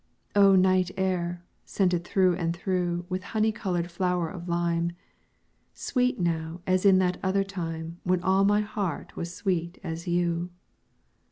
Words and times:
O 0.35 0.55
night 0.55 0.89
air, 0.97 1.45
scented 1.63 2.03
through 2.03 2.35
and 2.35 2.55
through 2.57 3.05
With 3.07 3.21
honey 3.21 3.51
colored 3.51 3.91
flower 3.91 4.29
of 4.29 4.49
lime, 4.49 4.93
Sweet 5.75 6.19
now 6.19 6.59
as 6.65 6.87
in 6.87 6.97
that 6.97 7.19
other 7.21 7.43
time 7.43 7.99
When 8.03 8.23
all 8.23 8.43
my 8.43 8.61
heart 8.61 9.15
was 9.15 9.31
sweet 9.31 9.77
as 9.83 10.07
you! 10.07 10.49